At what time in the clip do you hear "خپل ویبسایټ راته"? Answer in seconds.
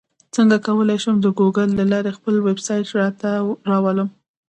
2.17-3.29